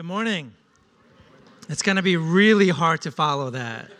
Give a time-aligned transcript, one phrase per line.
[0.00, 0.54] Good morning.
[1.68, 3.90] It's going to be really hard to follow that.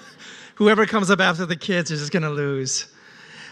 [0.54, 2.86] Whoever comes up after the kids is just going to lose.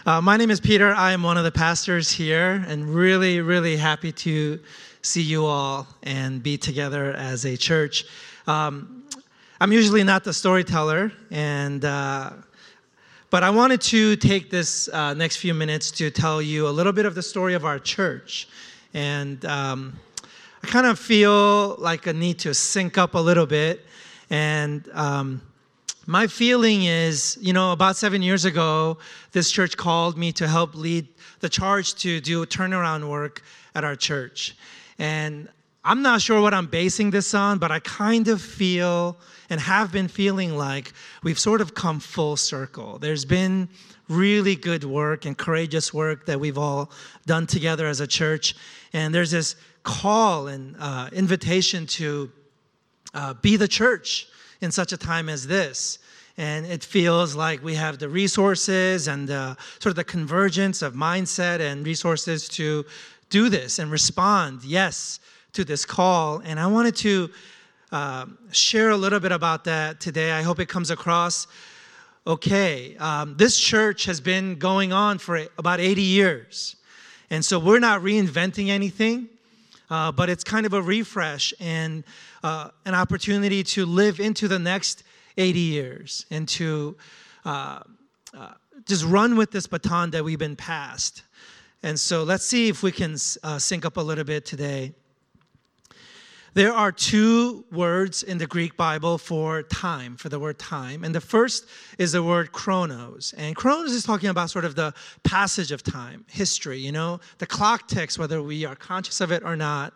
[0.05, 0.93] Uh, my name is Peter.
[0.93, 4.57] I am one of the pastors here, and really, really happy to
[5.01, 8.05] see you all and be together as a church.
[8.47, 9.03] Um,
[9.59, 12.29] I'm usually not the storyteller, and uh,
[13.29, 16.93] but I wanted to take this uh, next few minutes to tell you a little
[16.93, 18.47] bit of the story of our church,
[18.93, 19.99] and um,
[20.63, 23.85] I kind of feel like a need to sync up a little bit.
[24.29, 25.41] And um,
[26.05, 28.97] my feeling is, you know, about seven years ago,
[29.31, 31.07] this church called me to help lead
[31.41, 33.43] the charge to do turnaround work
[33.75, 34.55] at our church.
[34.97, 35.49] And
[35.83, 39.17] I'm not sure what I'm basing this on, but I kind of feel
[39.49, 40.93] and have been feeling like
[41.23, 42.99] we've sort of come full circle.
[42.99, 43.69] There's been
[44.09, 46.91] really good work and courageous work that we've all
[47.25, 48.55] done together as a church.
[48.93, 52.31] And there's this call and uh, invitation to
[53.13, 54.27] uh, be the church
[54.61, 55.99] in such a time as this.
[56.37, 60.93] And it feels like we have the resources and uh, sort of the convergence of
[60.93, 62.85] mindset and resources to
[63.29, 65.19] do this and respond, yes,
[65.53, 66.39] to this call.
[66.45, 67.29] And I wanted to
[67.91, 70.31] uh, share a little bit about that today.
[70.31, 71.47] I hope it comes across
[72.25, 72.97] okay.
[72.97, 76.75] Um, this church has been going on for about 80 years.
[77.29, 79.29] And so we're not reinventing anything
[79.89, 82.03] uh, but it's kind of a refresh and
[82.43, 85.03] uh, an opportunity to live into the next
[85.37, 86.97] 80 years and to
[87.45, 87.79] uh,
[88.35, 88.51] uh,
[88.85, 91.23] just run with this baton that we've been passed.
[91.83, 94.93] And so let's see if we can uh, sync up a little bit today.
[96.57, 101.03] There are two words in the Greek Bible for time, for the word time.
[101.03, 101.67] And the first
[101.99, 103.35] is the word chronos.
[103.37, 104.91] And chronos is talking about sort of the
[105.21, 109.43] passage of time, history, you know, the clock ticks, whether we are conscious of it
[109.43, 109.93] or not.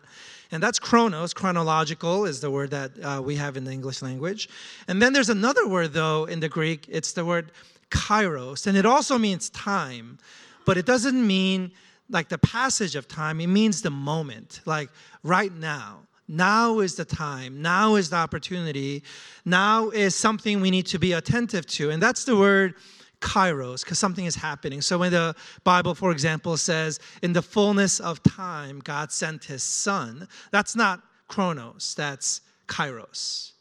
[0.52, 1.34] And that's chronos.
[1.34, 4.48] Chronological is the word that uh, we have in the English language.
[4.86, 6.86] And then there's another word, though, in the Greek.
[6.88, 7.50] It's the word
[7.90, 8.68] kairos.
[8.68, 10.16] And it also means time,
[10.64, 11.72] but it doesn't mean
[12.08, 14.90] like the passage of time, it means the moment, like
[15.24, 16.02] right now.
[16.32, 17.60] Now is the time.
[17.60, 19.02] Now is the opportunity.
[19.44, 21.90] Now is something we need to be attentive to.
[21.90, 22.74] And that's the word
[23.20, 24.80] kairos, because something is happening.
[24.80, 29.62] So when the Bible, for example, says, in the fullness of time, God sent his
[29.62, 33.52] son, that's not chronos, that's kairos.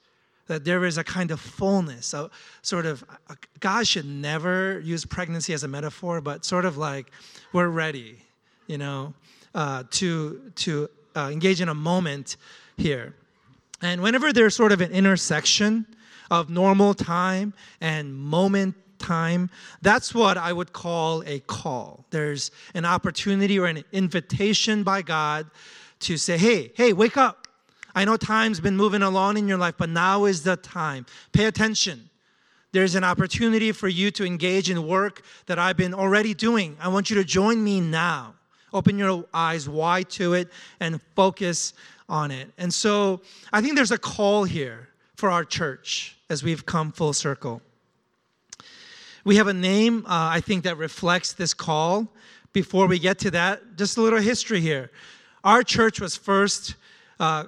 [0.48, 2.30] That there is a kind of fullness, a
[2.62, 3.03] sort of,
[3.59, 7.12] God should never use pregnancy as a metaphor, but sort of like
[7.52, 8.18] we're ready,
[8.68, 9.14] you know,
[9.53, 12.38] uh, to, to uh, engage in a moment
[12.78, 13.16] here.
[13.82, 15.86] And whenever there's sort of an intersection
[16.30, 19.50] of normal time and moment time,
[19.82, 22.06] that's what I would call a call.
[22.12, 25.48] There's an opportunity or an invitation by God
[26.02, 27.48] to say, hey, hey, wake up.
[27.94, 31.06] I know time's been moving along in your life, but now is the time.
[31.34, 32.09] Pay attention.
[32.72, 36.78] There's an opportunity for you to engage in work that I've been already doing.
[36.80, 38.36] I want you to join me now.
[38.74, 40.48] Open your eyes wide to it
[40.80, 41.74] and focus
[42.11, 42.51] on it.
[42.57, 47.13] And so I think there's a call here for our church as we've come full
[47.13, 47.61] circle.
[49.23, 52.07] We have a name, uh, I think, that reflects this call.
[52.53, 54.91] Before we get to that, just a little history here.
[55.44, 56.75] Our church was first
[57.19, 57.45] uh,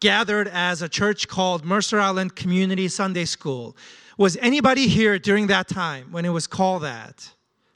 [0.00, 3.76] gathered as a church called Mercer Island Community Sunday School.
[4.18, 7.28] Was anybody here during that time when it was called that?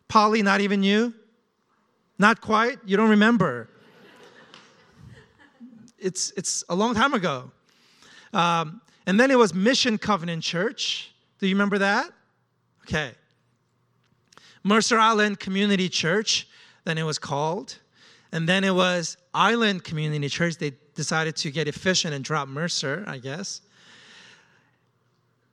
[0.08, 1.12] Polly, not even you?
[2.18, 2.78] Not quite?
[2.86, 3.69] You don't remember?
[6.00, 7.50] It's, it's a long time ago.
[8.32, 11.12] Um, and then it was Mission Covenant Church.
[11.38, 12.10] Do you remember that?
[12.82, 13.12] Okay.
[14.62, 16.46] Mercer Island Community Church,
[16.84, 17.78] then it was called.
[18.32, 20.56] And then it was Island Community Church.
[20.56, 23.62] They decided to get efficient and drop Mercer, I guess.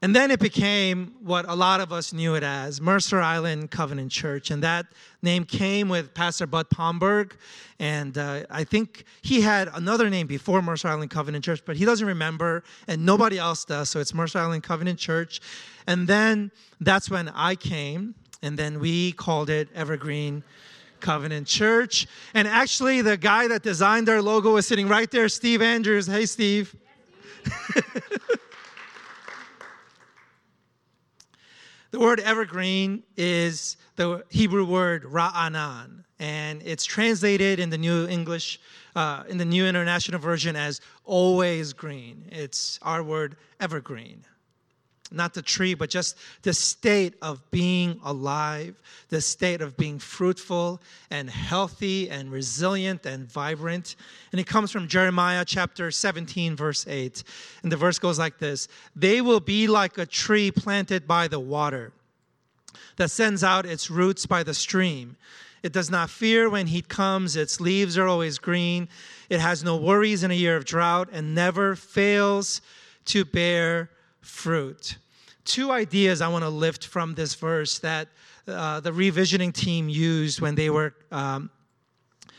[0.03, 4.11] And then it became what a lot of us knew it as Mercer Island Covenant
[4.11, 4.51] Church.
[4.51, 4.85] And that
[5.23, 7.35] name came with Pastor Bud Pomberg.
[7.79, 11.85] And uh, I think he had another name before Mercer Island Covenant Church, but he
[11.85, 13.89] doesn't remember, and nobody else does.
[13.89, 15.41] So it's Mercer Island Covenant Church.
[15.87, 18.13] And then that's when I came,
[18.43, 20.43] and then we called it Evergreen
[20.99, 22.07] Covenant Church.
[22.33, 26.07] And actually, the guy that designed our logo is sitting right there, Steve Andrews.
[26.07, 26.75] Hey, Steve.
[27.45, 28.03] Yes, Steve.
[31.91, 38.59] The word evergreen is the Hebrew word ra'anan, and it's translated in the New English,
[38.95, 42.27] uh, in the New International Version as always green.
[42.29, 44.25] It's our word evergreen.
[45.11, 50.81] Not the tree, but just the state of being alive, the state of being fruitful
[51.09, 53.95] and healthy and resilient and vibrant.
[54.31, 57.23] And it comes from Jeremiah chapter 17, verse 8.
[57.63, 61.39] And the verse goes like this They will be like a tree planted by the
[61.39, 61.93] water
[62.97, 65.15] that sends out its roots by the stream.
[65.63, 68.89] It does not fear when heat comes, its leaves are always green.
[69.29, 72.61] It has no worries in a year of drought and never fails
[73.05, 73.89] to bear
[74.27, 74.97] fruit.
[75.45, 78.09] Two ideas I want to lift from this verse that
[78.47, 81.49] uh, the revisioning team used when they were um,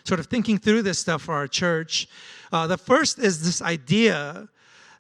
[0.04, 2.08] sort of thinking through this stuff for our church.
[2.52, 4.48] Uh, the first is this idea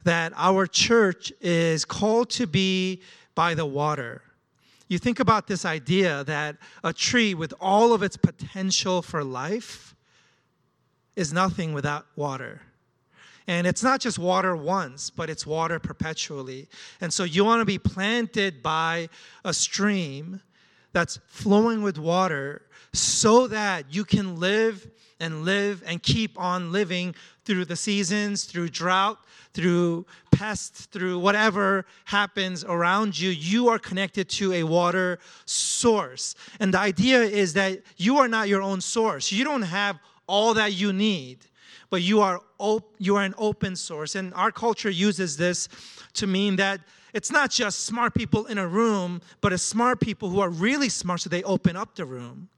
[0.04, 3.02] that our church is called to be
[3.34, 4.22] by the water.
[4.88, 9.94] You think about this idea that a tree with all of its potential for life
[11.14, 12.62] is nothing without water.
[13.48, 16.68] And it's not just water once, but it's water perpetually.
[17.00, 19.08] And so you want to be planted by
[19.42, 20.42] a stream
[20.92, 22.62] that's flowing with water
[22.92, 24.86] so that you can live
[25.18, 27.14] and live and keep on living
[27.44, 29.18] through the seasons, through drought,
[29.54, 36.34] through pests, through whatever happens around you, you are connected to a water source.
[36.60, 39.32] And the idea is that you are not your own source.
[39.32, 39.98] You don't have
[40.28, 41.38] all that you need
[41.90, 45.68] but you are op- you are an open source and our culture uses this
[46.12, 46.80] to mean that
[47.14, 50.88] it's not just smart people in a room but it's smart people who are really
[50.88, 52.48] smart so they open up the room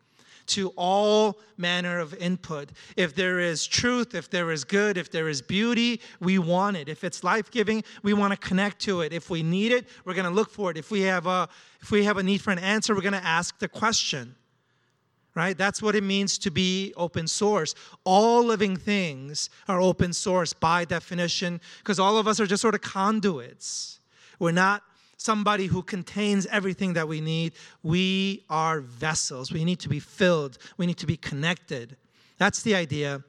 [0.50, 2.70] to all manner of input.
[2.96, 6.88] If there is truth, if there is good, if there is beauty, we want it.
[6.88, 9.12] If it's life-giving, we want to connect to it.
[9.12, 10.76] If we need it, we're going to look for it.
[10.76, 11.49] If we have a
[11.81, 14.34] if we have a need for an answer, we're going to ask the question
[15.34, 15.56] right?
[15.56, 17.74] That's what it means to be open source.
[18.04, 22.74] All living things are open source by definition because all of us are just sort
[22.74, 24.00] of conduits.
[24.38, 24.82] We're not
[25.16, 27.52] somebody who contains everything that we need.
[27.82, 29.52] We are vessels.
[29.52, 31.96] We need to be filled, we need to be connected.
[32.38, 33.22] That's the idea.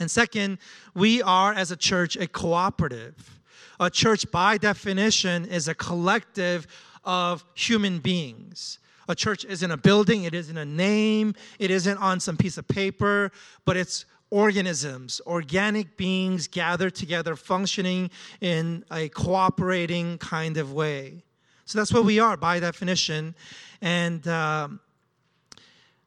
[0.00, 0.58] And second,
[0.94, 3.40] we are as a church a cooperative.
[3.78, 6.66] A church, by definition, is a collective
[7.04, 8.78] of human beings.
[9.08, 12.66] A church isn't a building, it isn't a name, it isn't on some piece of
[12.68, 13.32] paper,
[13.64, 18.10] but it's organisms, organic beings gathered together, functioning
[18.40, 21.22] in a cooperating kind of way.
[21.66, 23.34] So that's what we are by definition.
[23.82, 24.80] And um,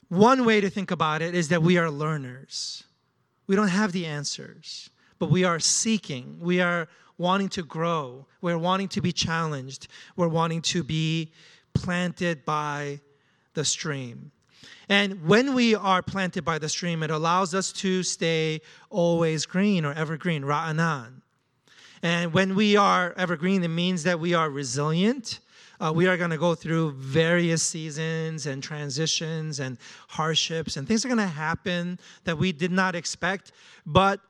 [0.09, 2.83] one way to think about it is that we are learners.
[3.47, 4.89] We don't have the answers,
[5.19, 6.37] but we are seeking.
[6.39, 6.87] We are
[7.17, 8.25] wanting to grow.
[8.41, 9.87] We're wanting to be challenged.
[10.15, 11.31] We're wanting to be
[11.75, 12.99] planted by
[13.53, 14.31] the stream.
[14.89, 19.85] And when we are planted by the stream, it allows us to stay always green
[19.85, 21.21] or evergreen, ra'anan.
[22.03, 25.39] And when we are evergreen, it means that we are resilient.
[25.79, 29.77] Uh, we are going to go through various seasons and transitions and
[30.07, 33.51] hardships, and things are going to happen that we did not expect.
[33.85, 34.21] But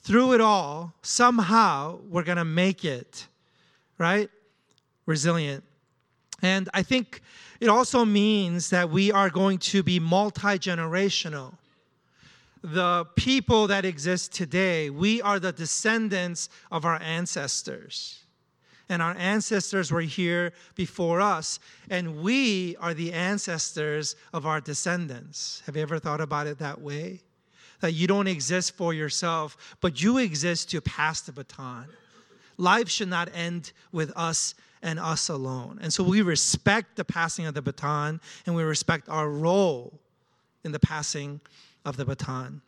[0.00, 3.26] through it all, somehow we're going to make it,
[3.98, 4.28] right?
[5.06, 5.64] Resilient.
[6.42, 7.22] And I think
[7.60, 11.54] it also means that we are going to be multi generational.
[12.64, 18.18] The people that exist today, we are the descendants of our ancestors.
[18.88, 25.62] And our ancestors were here before us, and we are the ancestors of our descendants.
[25.66, 27.20] Have you ever thought about it that way?
[27.80, 31.86] That you don't exist for yourself, but you exist to pass the baton.
[32.58, 35.78] Life should not end with us and us alone.
[35.80, 39.98] And so we respect the passing of the baton and we respect our role
[40.64, 41.40] in the passing
[41.84, 42.62] of the baton.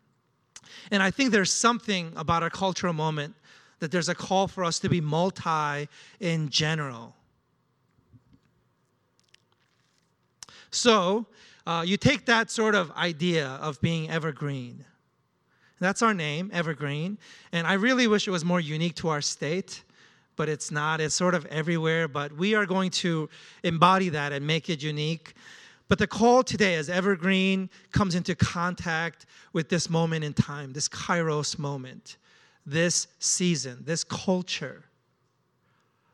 [0.91, 3.35] And I think there's something about our cultural moment
[3.81, 5.89] that there's a call for us to be multi
[6.21, 7.15] in general.
[10.71, 11.27] So
[11.67, 14.85] uh, you take that sort of idea of being evergreen.
[15.85, 17.19] That's our name, Evergreen.
[17.53, 19.83] And I really wish it was more unique to our state
[20.37, 21.01] but it's not.
[21.01, 23.29] It's sort of everywhere, but we are going to
[23.63, 25.35] embody that and make it unique.
[25.89, 30.89] But the call today as Evergreen comes into contact with this moment in time, this
[30.89, 32.17] Kairos moment,
[32.65, 34.85] this season, this culture,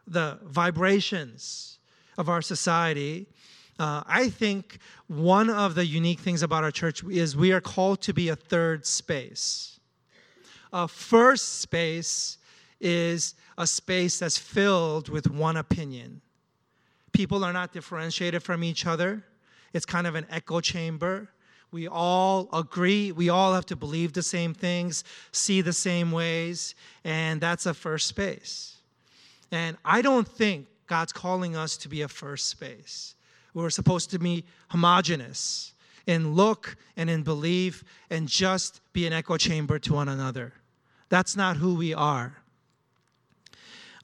[0.07, 1.79] the vibrations
[2.19, 3.27] of our society.
[3.81, 8.03] Uh, I think one of the unique things about our church is we are called
[8.03, 9.81] to be a third space.
[10.71, 12.37] A first space
[12.79, 16.21] is a space that's filled with one opinion.
[17.13, 19.25] People are not differentiated from each other,
[19.73, 21.31] it's kind of an echo chamber.
[21.73, 26.75] We all agree, we all have to believe the same things, see the same ways,
[27.05, 28.77] and that's a first space.
[29.51, 33.15] And I don't think God's calling us to be a first space.
[33.55, 35.75] We're supposed to be homogenous
[36.07, 40.53] in look and in belief and just be an echo chamber to one another.
[41.09, 42.37] That's not who we are.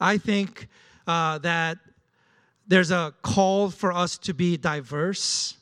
[0.00, 0.68] I think
[1.06, 1.78] uh, that
[2.66, 5.56] there's a call for us to be diverse,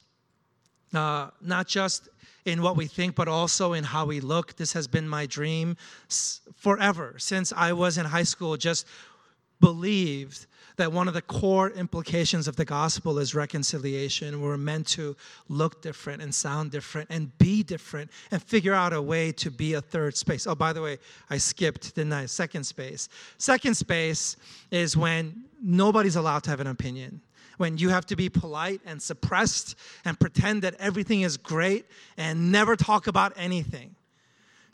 [0.95, 2.09] uh, not just
[2.45, 4.57] in what we think, but also in how we look.
[4.57, 5.77] This has been my dream
[6.57, 8.57] forever since I was in high school.
[8.57, 8.87] Just
[9.61, 10.47] believed
[10.77, 14.41] that one of the core implications of the gospel is reconciliation.
[14.41, 15.17] We're meant to
[15.49, 19.75] look different and sound different and be different and figure out a way to be
[19.75, 20.47] a third space.
[20.47, 20.99] Oh, by the way,
[21.31, 22.27] I skipped, didn't I?
[22.27, 23.09] Second space.
[23.39, 24.37] Second space
[24.71, 27.21] is when nobody's allowed to have an opinion.
[27.57, 32.51] When you have to be polite and suppressed and pretend that everything is great and
[32.51, 33.95] never talk about anything.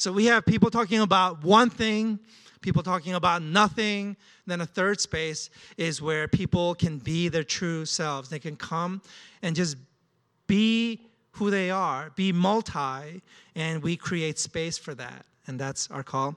[0.01, 2.19] So we have people talking about one thing
[2.61, 4.17] people talking about nothing.
[4.47, 8.29] Then a third space is where people can be their true selves.
[8.29, 9.03] They can come
[9.43, 9.77] and just
[10.47, 11.01] be
[11.33, 13.23] who they are, be multi,
[13.55, 15.25] and we create space for that.
[15.47, 16.37] And that's our call.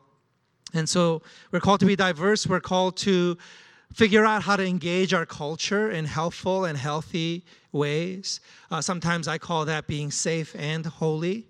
[0.73, 2.47] And so we're called to be diverse.
[2.47, 3.37] We're called to
[3.93, 8.39] figure out how to engage our culture in helpful and healthy ways.
[8.71, 11.45] Uh, sometimes I call that being safe and holy.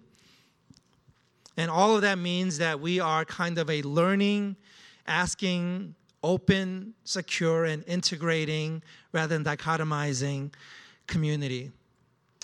[1.57, 4.55] And all of that means that we are kind of a learning,
[5.05, 8.81] asking, open, secure, and integrating
[9.11, 10.51] rather than dichotomizing
[11.07, 11.71] community.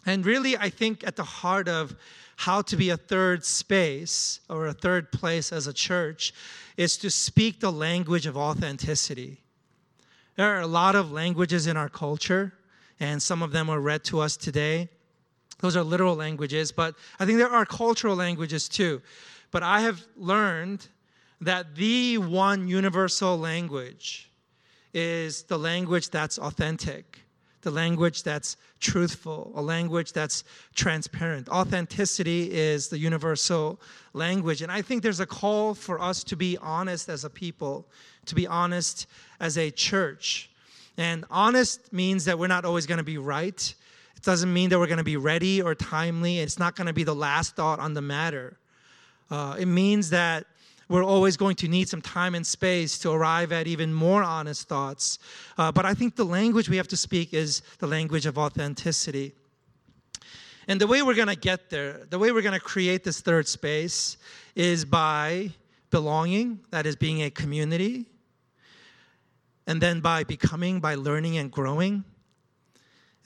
[0.05, 1.95] And really, I think at the heart of
[2.35, 6.33] how to be a third space or a third place as a church
[6.77, 9.41] is to speak the language of authenticity.
[10.35, 12.53] There are a lot of languages in our culture,
[12.99, 14.89] and some of them are read to us today.
[15.59, 19.01] Those are literal languages, but I think there are cultural languages too.
[19.51, 20.87] But I have learned
[21.41, 24.29] that the one universal language
[24.93, 27.19] is the language that's authentic,
[27.61, 30.43] the language that's truthful, a language that's
[30.75, 31.49] transparent.
[31.49, 33.79] Authenticity is the universal
[34.13, 34.61] language.
[34.61, 37.87] And I think there's a call for us to be honest as a people,
[38.25, 39.07] to be honest
[39.39, 40.49] as a church.
[40.97, 43.73] And honest means that we're not always going to be right.
[44.19, 46.39] It doesn't mean that we're going to be ready or timely.
[46.39, 48.57] It's not going to be the last thought on the matter.
[49.31, 50.45] Uh, it means that
[50.89, 54.67] we're always going to need some time and space to arrive at even more honest
[54.67, 55.19] thoughts.
[55.57, 59.31] Uh, but I think the language we have to speak is the language of authenticity.
[60.67, 63.21] And the way we're going to get there, the way we're going to create this
[63.21, 64.17] third space
[64.53, 65.49] is by
[65.91, 68.05] belonging, that is, being a community,
[69.65, 72.03] and then by becoming, by learning and growing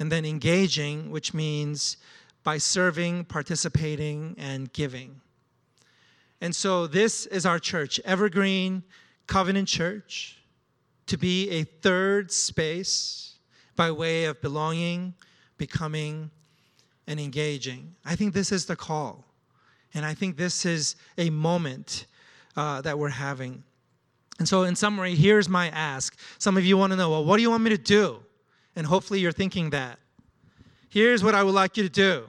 [0.03, 1.95] and then engaging, which means
[2.43, 5.21] by serving, participating, and giving.
[6.41, 8.83] And so this is our church, Evergreen
[9.27, 10.41] Covenant Church,
[11.05, 13.35] to be a third space
[13.77, 15.13] by way of belonging,
[15.57, 16.29] becoming,
[17.07, 17.95] and engaging.
[18.03, 19.23] I think this is the call.
[19.93, 22.07] And I think this is a moment
[22.57, 23.63] uh, that we're having.
[24.37, 26.19] And so, in summary, here's my ask.
[26.39, 28.19] Some of you want to know, well, what do you want me to do?
[28.75, 29.99] And hopefully you're thinking that.
[30.89, 32.25] Here's what I would like you to do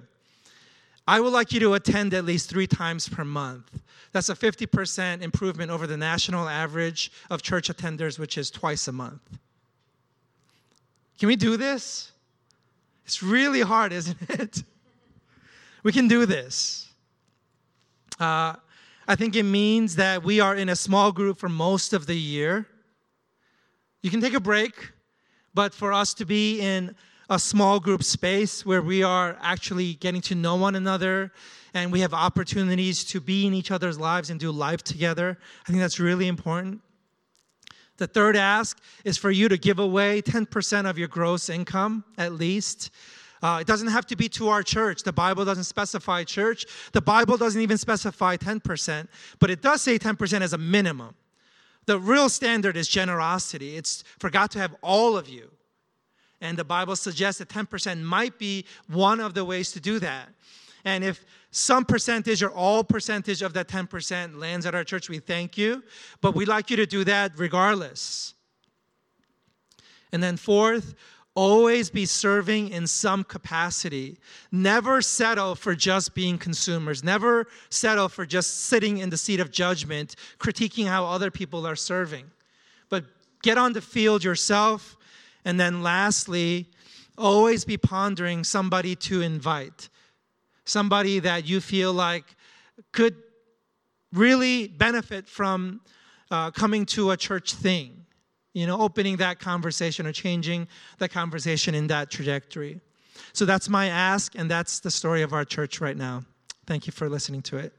[1.06, 3.80] I would like you to attend at least three times per month.
[4.12, 8.92] That's a 50% improvement over the national average of church attenders, which is twice a
[8.92, 9.38] month.
[11.18, 12.12] Can we do this?
[13.04, 14.62] It's really hard, isn't it?
[15.82, 16.88] we can do this.
[18.18, 18.54] Uh,
[19.06, 22.16] I think it means that we are in a small group for most of the
[22.16, 22.66] year.
[24.02, 24.92] You can take a break,
[25.54, 26.94] but for us to be in
[27.30, 31.32] a small group space where we are actually getting to know one another
[31.72, 35.70] and we have opportunities to be in each other's lives and do life together, I
[35.70, 36.80] think that's really important.
[37.96, 42.32] The third ask is for you to give away 10% of your gross income at
[42.32, 42.90] least.
[43.42, 45.02] Uh, it doesn't have to be to our church.
[45.02, 46.66] The Bible doesn't specify church.
[46.92, 49.06] The Bible doesn't even specify 10%,
[49.38, 51.14] but it does say 10% as a minimum.
[51.86, 53.76] The real standard is generosity.
[53.76, 55.50] It's for God to have all of you.
[56.40, 60.28] And the Bible suggests that 10% might be one of the ways to do that.
[60.84, 65.18] And if some percentage or all percentage of that 10% lands at our church, we
[65.18, 65.82] thank you.
[66.20, 68.34] But we'd like you to do that regardless.
[70.12, 70.94] And then, fourth,
[71.34, 74.18] always be serving in some capacity.
[74.52, 77.02] Never settle for just being consumers.
[77.02, 81.76] Never settle for just sitting in the seat of judgment, critiquing how other people are
[81.76, 82.30] serving.
[82.88, 83.04] But
[83.42, 84.96] get on the field yourself.
[85.44, 86.68] And then, lastly,
[87.18, 89.88] always be pondering somebody to invite,
[90.64, 92.24] somebody that you feel like
[92.92, 93.16] could
[94.12, 95.80] really benefit from
[96.30, 98.03] uh, coming to a church thing.
[98.54, 100.66] You know, opening that conversation or changing
[100.98, 102.80] the conversation in that trajectory.
[103.32, 106.24] So that's my ask, and that's the story of our church right now.
[106.66, 107.72] Thank you for listening to it.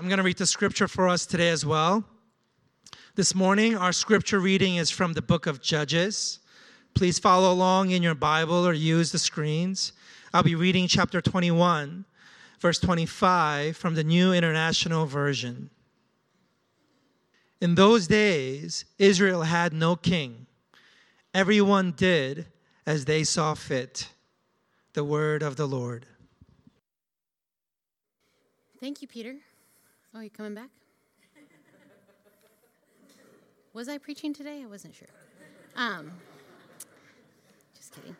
[0.00, 2.02] I'm going to read the scripture for us today as well.
[3.16, 6.38] This morning, our scripture reading is from the book of Judges.
[6.94, 9.92] Please follow along in your Bible or use the screens.
[10.32, 12.06] I'll be reading chapter 21,
[12.60, 15.70] verse 25 from the New International Version.
[17.60, 20.46] In those days, Israel had no king.
[21.34, 22.46] Everyone did
[22.86, 24.08] as they saw fit.
[24.92, 26.06] The word of the Lord.
[28.80, 29.36] Thank you, Peter.
[30.14, 30.70] Oh, you coming back?
[33.72, 34.62] Was I preaching today?
[34.64, 35.08] I wasn't sure.
[35.76, 36.10] Um,
[37.76, 38.16] just kidding.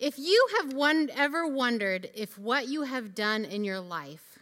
[0.00, 4.38] If you have one, ever wondered if what you have done in your life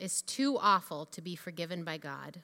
[0.00, 2.40] is too awful to be forgiven by God,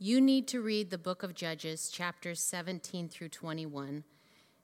[0.00, 4.02] you need to read the book of Judges, chapters 17 through 21.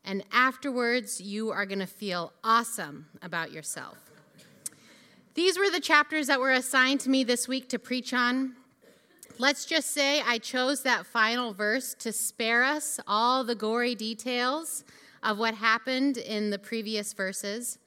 [0.05, 3.97] And afterwards, you are going to feel awesome about yourself.
[5.35, 8.57] These were the chapters that were assigned to me this week to preach on.
[9.39, 14.83] Let's just say I chose that final verse to spare us all the gory details
[15.25, 17.79] of what happened in the previous verses.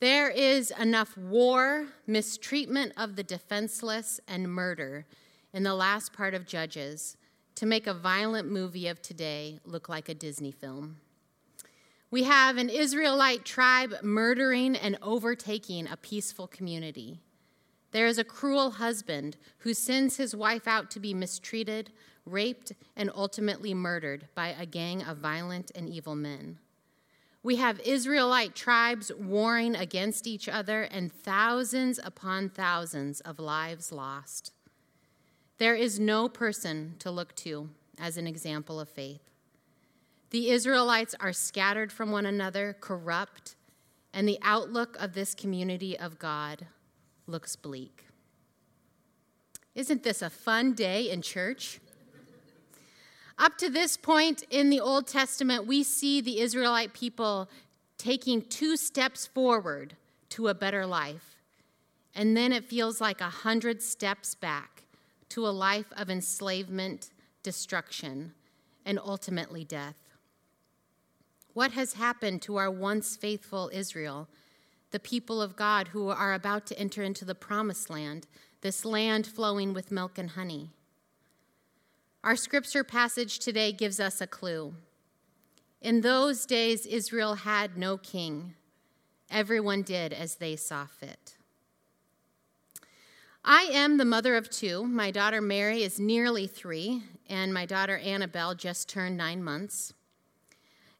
[0.00, 5.04] There is enough war, mistreatment of the defenseless, and murder
[5.52, 7.16] in the last part of Judges
[7.56, 10.96] to make a violent movie of today look like a Disney film.
[12.10, 17.20] We have an Israelite tribe murdering and overtaking a peaceful community.
[17.92, 21.90] There is a cruel husband who sends his wife out to be mistreated,
[22.24, 26.58] raped, and ultimately murdered by a gang of violent and evil men.
[27.42, 34.52] We have Israelite tribes warring against each other and thousands upon thousands of lives lost.
[35.56, 39.22] There is no person to look to as an example of faith.
[40.30, 43.56] The Israelites are scattered from one another, corrupt,
[44.12, 46.66] and the outlook of this community of God
[47.26, 48.06] looks bleak.
[49.74, 51.80] Isn't this a fun day in church?
[53.40, 57.48] Up to this point in the Old Testament, we see the Israelite people
[57.96, 59.96] taking two steps forward
[60.28, 61.36] to a better life.
[62.14, 64.82] And then it feels like a hundred steps back
[65.30, 68.34] to a life of enslavement, destruction,
[68.84, 69.96] and ultimately death.
[71.54, 74.28] What has happened to our once faithful Israel,
[74.90, 78.26] the people of God who are about to enter into the promised land,
[78.60, 80.72] this land flowing with milk and honey?
[82.22, 84.74] Our scripture passage today gives us a clue.
[85.80, 88.54] In those days, Israel had no king.
[89.30, 91.36] Everyone did as they saw fit.
[93.42, 94.84] I am the mother of two.
[94.84, 99.94] My daughter Mary is nearly three, and my daughter Annabelle just turned nine months.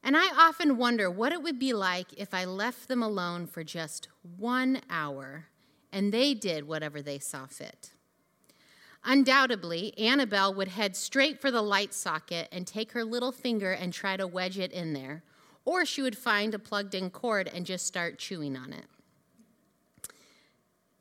[0.03, 3.63] And I often wonder what it would be like if I left them alone for
[3.63, 4.07] just
[4.37, 5.45] one hour
[5.91, 7.91] and they did whatever they saw fit.
[9.03, 13.91] Undoubtedly, Annabelle would head straight for the light socket and take her little finger and
[13.91, 15.23] try to wedge it in there,
[15.65, 18.85] or she would find a plugged in cord and just start chewing on it.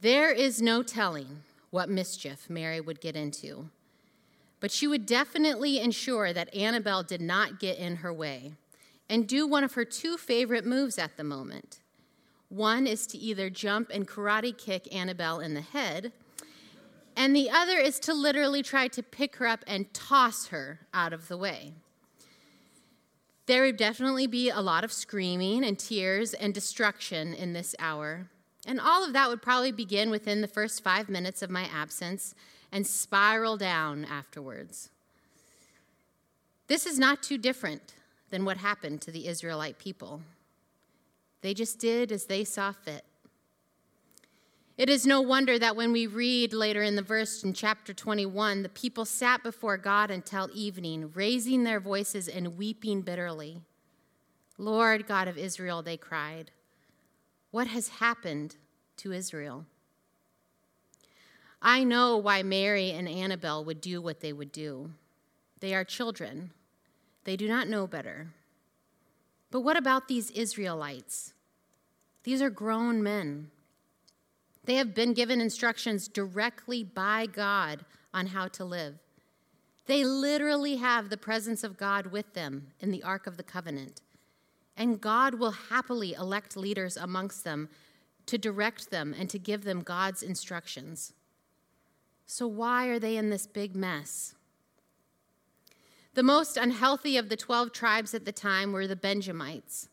[0.00, 3.68] There is no telling what mischief Mary would get into,
[4.60, 8.54] but she would definitely ensure that Annabelle did not get in her way
[9.10, 11.80] and do one of her two favorite moves at the moment.
[12.48, 16.12] One is to either jump and karate kick Annabelle in the head,
[17.16, 21.12] and the other is to literally try to pick her up and toss her out
[21.12, 21.74] of the way.
[23.46, 28.28] There would definitely be a lot of screaming and tears and destruction in this hour.
[28.66, 32.34] And all of that would probably begin within the first five minutes of my absence
[32.70, 34.90] and spiral down afterwards.
[36.68, 37.94] This is not too different
[38.30, 40.22] than what happened to the Israelite people.
[41.40, 43.04] They just did as they saw fit.
[44.80, 48.62] It is no wonder that when we read later in the verse in chapter 21,
[48.62, 53.60] the people sat before God until evening, raising their voices and weeping bitterly.
[54.56, 56.50] Lord God of Israel, they cried,
[57.50, 58.56] what has happened
[58.96, 59.66] to Israel?
[61.60, 64.92] I know why Mary and Annabelle would do what they would do.
[65.58, 66.52] They are children.
[67.24, 68.28] They do not know better.
[69.50, 71.34] But what about these Israelites?
[72.24, 73.50] These are grown men.
[74.70, 79.00] They have been given instructions directly by God on how to live.
[79.86, 84.00] They literally have the presence of God with them in the Ark of the Covenant.
[84.76, 87.68] And God will happily elect leaders amongst them
[88.26, 91.14] to direct them and to give them God's instructions.
[92.24, 94.36] So, why are they in this big mess?
[96.14, 99.88] The most unhealthy of the 12 tribes at the time were the Benjamites.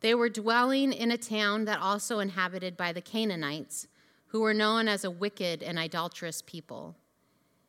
[0.00, 3.86] They were dwelling in a town that also inhabited by the Canaanites,
[4.34, 6.96] who were known as a wicked and idolatrous people.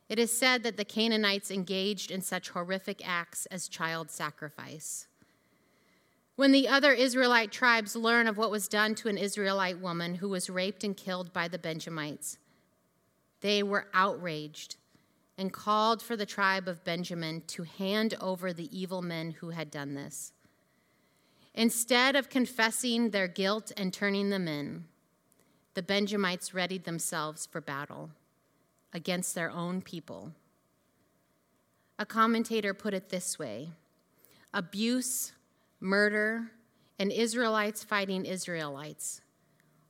[0.09, 5.05] It is said that the Canaanites engaged in such horrific acts as child sacrifice.
[6.35, 10.27] When the other Israelite tribes learn of what was done to an Israelite woman who
[10.27, 12.39] was raped and killed by the Benjamites,
[13.41, 14.77] they were outraged
[15.37, 19.69] and called for the tribe of Benjamin to hand over the evil men who had
[19.69, 20.33] done this.
[21.53, 24.85] Instead of confessing their guilt and turning them in,
[25.75, 28.09] the Benjamites readied themselves for battle
[28.93, 30.31] against their own people.
[31.99, 33.69] A commentator put it this way
[34.53, 35.33] abuse,
[35.79, 36.51] murder,
[36.97, 39.21] and Israelites fighting Israelites.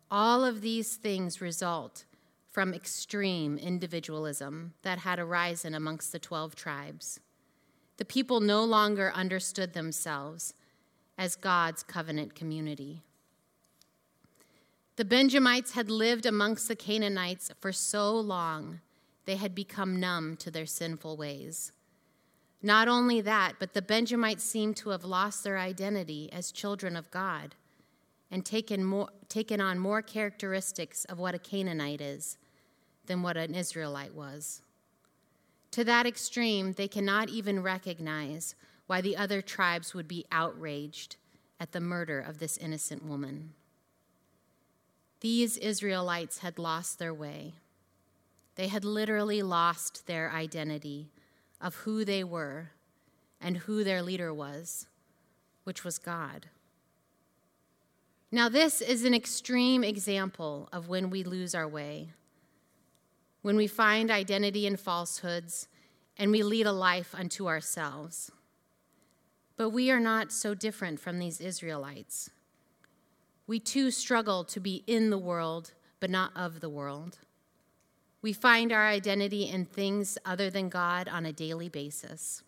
[0.10, 2.06] All of these things result
[2.52, 7.20] from extreme individualism that had arisen amongst the 12 tribes.
[7.98, 10.54] The people no longer understood themselves
[11.18, 13.04] as God's covenant community.
[14.98, 18.80] The Benjamites had lived amongst the Canaanites for so long
[19.26, 21.74] they had become numb to their sinful ways.
[22.62, 27.12] Not only that, but the Benjamites seemed to have lost their identity as children of
[27.12, 27.56] God
[28.32, 32.38] and taken, more, taken on more characteristics of what a Canaanite is
[33.06, 34.62] than what an Israelite was.
[35.72, 38.56] To that extreme, they cannot even recognize
[38.88, 41.18] why the other tribes would be outraged
[41.60, 43.54] at the murder of this innocent woman.
[45.22, 47.54] These Israelites had lost their way.
[48.56, 51.12] They had literally lost their identity
[51.62, 52.72] of who they were
[53.42, 54.88] and who their leader was,
[55.64, 56.48] which was God.
[58.32, 62.10] Now, this is an extreme example of when we lose our way,
[63.42, 65.68] when we find identity in falsehoods
[66.18, 68.32] and we lead a life unto ourselves.
[69.58, 72.30] But we are not so different from these Israelites.
[73.48, 77.20] We too struggle to be in the world, but not of the world.
[78.22, 82.42] We find our identity in things other than God on a daily basis.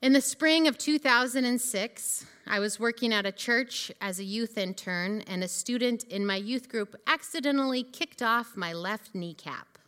[0.00, 5.22] In the spring of 2006, I was working at a church as a youth intern,
[5.22, 9.78] and a student in my youth group accidentally kicked off my left kneecap.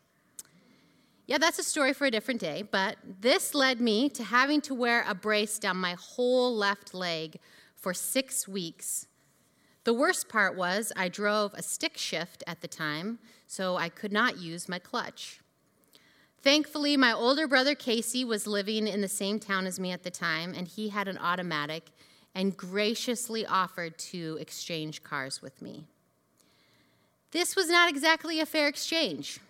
[1.26, 4.74] Yeah, that's a story for a different day, but this led me to having to
[4.74, 7.40] wear a brace down my whole left leg
[7.84, 9.08] for six weeks.
[9.84, 14.10] The worst part was I drove a stick shift at the time, so I could
[14.10, 15.40] not use my clutch.
[16.40, 20.10] Thankfully, my older brother Casey was living in the same town as me at the
[20.10, 21.90] time, and he had an automatic
[22.34, 25.84] and graciously offered to exchange cars with me.
[27.32, 29.40] This was not exactly a fair exchange.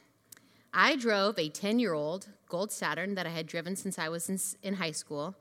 [0.73, 4.29] I drove a 10 year old Gold Saturn that I had driven since I was
[4.29, 5.37] in, in, high school.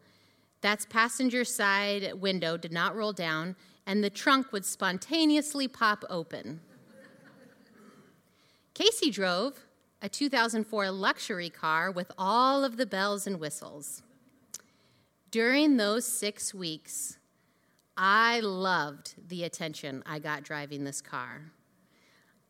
[0.63, 6.62] That's passenger side window did not roll down, and the trunk would spontaneously pop open.
[8.73, 9.65] Casey drove
[10.02, 14.04] a 2004 luxury car with all of the bells and whistles.
[15.32, 17.17] During those six weeks,
[17.97, 21.52] I loved the attention I got driving this car.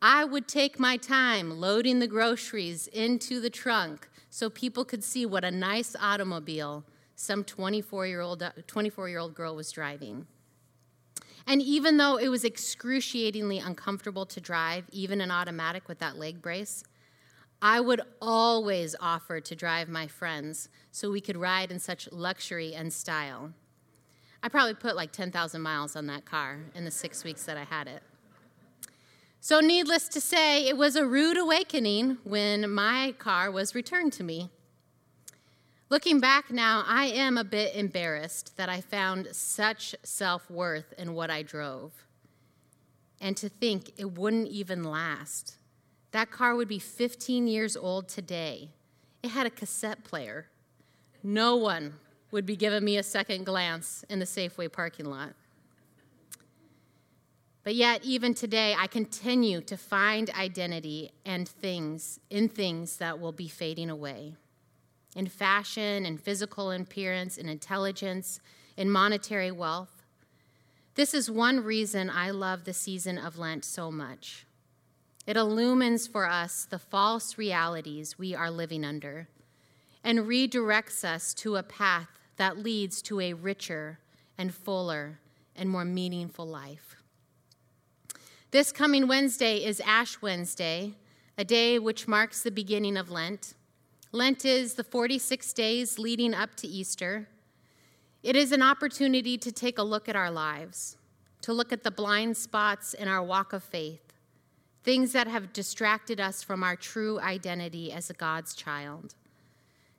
[0.00, 5.26] I would take my time loading the groceries into the trunk so people could see
[5.26, 6.84] what a nice automobile
[7.16, 10.26] some 24 year old uh, 24 year old girl was driving.
[11.46, 16.40] And even though it was excruciatingly uncomfortable to drive, even an automatic with that leg
[16.40, 16.84] brace,
[17.60, 22.74] I would always offer to drive my friends so we could ride in such luxury
[22.74, 23.52] and style.
[24.42, 27.64] I probably put like 10,000 miles on that car in the six weeks that I
[27.64, 28.02] had it.
[29.40, 34.24] So, needless to say, it was a rude awakening when my car was returned to
[34.24, 34.48] me.
[35.94, 41.14] Looking back now, I am a bit embarrassed that I found such self worth in
[41.14, 41.92] what I drove.
[43.20, 45.54] And to think it wouldn't even last.
[46.10, 48.70] That car would be 15 years old today.
[49.22, 50.46] It had a cassette player.
[51.22, 51.94] No one
[52.32, 55.34] would be giving me a second glance in the Safeway parking lot.
[57.62, 63.30] But yet, even today, I continue to find identity and things in things that will
[63.30, 64.34] be fading away
[65.14, 68.40] in fashion in physical appearance, in intelligence,
[68.76, 70.02] in monetary wealth.
[70.94, 74.46] This is one reason I love the season of Lent so much.
[75.26, 79.28] It illumines for us the false realities we are living under
[80.02, 83.98] and redirects us to a path that leads to a richer
[84.36, 85.18] and fuller
[85.56, 86.96] and more meaningful life.
[88.50, 90.94] This coming Wednesday is Ash Wednesday,
[91.38, 93.54] a day which marks the beginning of Lent.
[94.14, 97.26] Lent is the 46 days leading up to Easter.
[98.22, 100.96] It is an opportunity to take a look at our lives,
[101.40, 104.12] to look at the blind spots in our walk of faith,
[104.84, 109.16] things that have distracted us from our true identity as a God's child,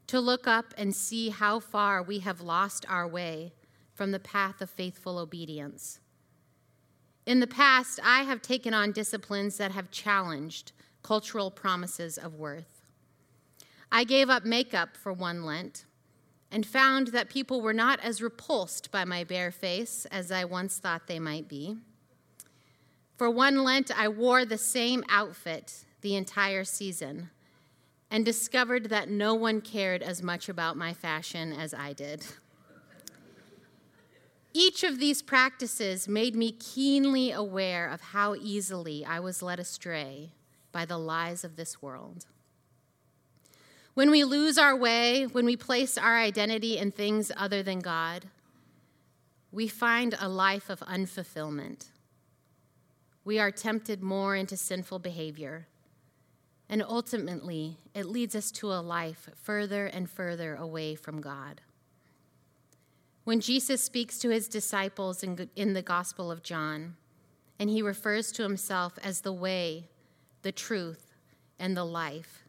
[0.08, 3.52] to look up and see how far we have lost our way
[3.94, 6.00] from the path of faithful obedience.
[7.26, 10.72] In the past, I have taken on disciplines that have challenged
[11.04, 12.75] cultural promises of worth.
[13.96, 15.86] I gave up makeup for one Lent
[16.52, 20.80] and found that people were not as repulsed by my bare face as I once
[20.80, 21.78] thought they might be.
[23.16, 27.30] For one Lent, I wore the same outfit the entire season
[28.12, 32.26] and discovered that no one cared as much about my fashion as I did.
[34.52, 40.34] Each of these practices made me keenly aware of how easily I was led astray
[40.74, 42.26] by the lies of this world.
[43.96, 48.26] When we lose our way, when we place our identity in things other than God,
[49.54, 51.86] we find a life of unfulfillment.
[53.24, 55.68] We are tempted more into sinful behavior,
[56.68, 61.62] and ultimately, it leads us to a life further and further away from God.
[63.24, 66.98] When Jesus speaks to his disciples in, the Gospel of John,
[67.58, 69.86] and he refers to himself as the way,
[70.42, 71.14] the truth,
[71.58, 72.45] and the life,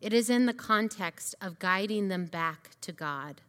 [0.00, 3.42] it is in the context of guiding them back to God,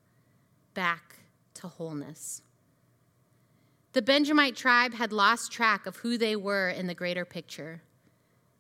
[0.74, 1.18] back
[1.56, 2.42] to wholeness.
[3.94, 7.82] The Benjamite tribe had lost track of who they were in the greater picture.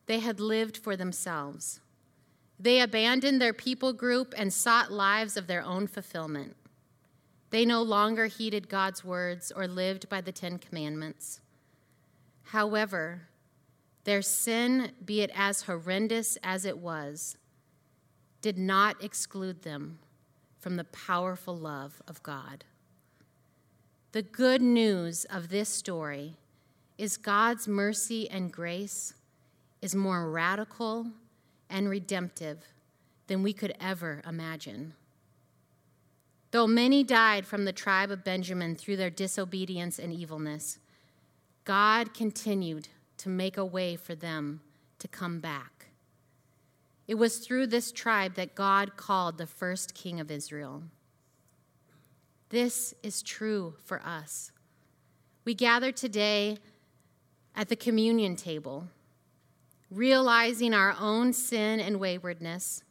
[0.05, 1.79] They had lived for themselves.
[2.59, 6.55] They abandoned their people group and sought lives of their own fulfillment.
[7.49, 11.41] They no longer heeded God's words or lived by the Ten Commandments.
[12.43, 13.27] However,
[14.03, 17.37] their sin, be it as horrendous as it was,
[18.41, 19.99] did not exclude them
[20.59, 22.63] from the powerful love of God.
[24.11, 26.35] The good news of this story
[26.97, 29.13] is God's mercy and grace
[29.81, 31.07] is more radical
[31.69, 32.59] and redemptive
[33.27, 34.93] than we could ever imagine.
[36.51, 40.79] Though many died from the tribe of Benjamin through their disobedience and evilness,
[41.63, 44.61] God continued to make a way for them
[44.99, 45.80] to come back.
[47.11, 50.83] It was through this tribe that God called the first king of Israel.
[52.47, 54.53] This is true for us.
[55.43, 56.59] We gather today
[57.53, 58.87] at the communion table,
[59.89, 62.81] realizing our own sin and waywardness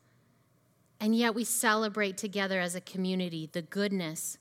[1.01, 4.37] and yet we celebrate together as a community the goodness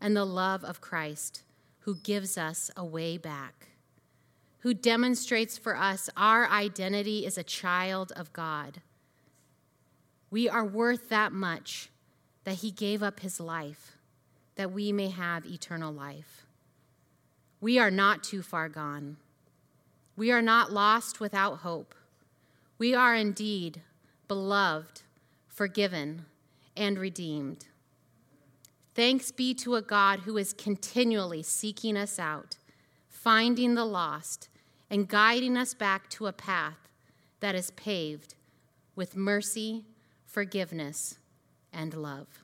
[0.00, 1.44] and the love of Christ
[1.82, 3.68] who gives us a way back,
[4.62, 8.80] who demonstrates for us our identity as a child of God.
[10.30, 11.88] We are worth that much
[12.44, 13.96] that he gave up his life
[14.56, 16.46] that we may have eternal life.
[17.60, 19.16] We are not too far gone.
[20.16, 21.94] We are not lost without hope.
[22.78, 23.82] We are indeed
[24.28, 25.02] beloved
[25.60, 26.24] forgiven,
[26.74, 27.66] and redeemed.
[28.94, 32.56] Thanks be to a God who is continually seeking us out,
[33.10, 34.48] finding the lost,
[34.88, 36.88] and guiding us back to a path
[37.40, 38.36] that is paved
[38.96, 39.84] with mercy,
[40.30, 41.18] forgiveness,
[41.72, 42.39] and love.